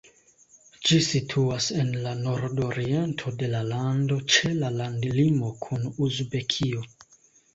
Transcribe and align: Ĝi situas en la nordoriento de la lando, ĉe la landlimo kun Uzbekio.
Ĝi 0.89 0.95
situas 1.07 1.65
en 1.81 1.91
la 2.05 2.13
nordoriento 2.21 3.33
de 3.43 3.49
la 3.51 3.61
lando, 3.67 4.17
ĉe 4.35 4.53
la 4.63 4.71
landlimo 4.77 5.51
kun 5.67 5.85
Uzbekio. 6.07 6.83